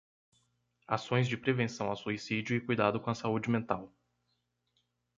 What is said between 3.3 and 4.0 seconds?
mental